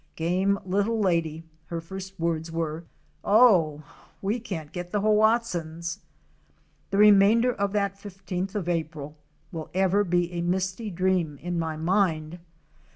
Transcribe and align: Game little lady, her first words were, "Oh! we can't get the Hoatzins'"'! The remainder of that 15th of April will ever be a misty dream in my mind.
Game 0.15 0.57
little 0.65 0.99
lady, 0.99 1.43
her 1.67 1.79
first 1.79 2.19
words 2.19 2.51
were, 2.51 2.85
"Oh! 3.23 3.83
we 4.19 4.39
can't 4.39 4.71
get 4.71 4.89
the 4.89 5.01
Hoatzins'"'! 5.01 5.99
The 6.89 6.97
remainder 6.97 7.53
of 7.53 7.71
that 7.73 7.97
15th 7.99 8.55
of 8.55 8.67
April 8.67 9.15
will 9.51 9.69
ever 9.75 10.03
be 10.03 10.33
a 10.33 10.41
misty 10.41 10.89
dream 10.89 11.37
in 11.39 11.59
my 11.59 11.77
mind. 11.77 12.39